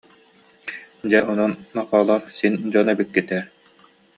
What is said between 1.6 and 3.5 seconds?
но- холоор, син дьон эбиккит ээ